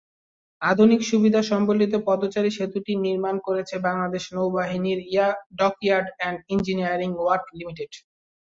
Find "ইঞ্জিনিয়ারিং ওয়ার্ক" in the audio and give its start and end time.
6.53-7.45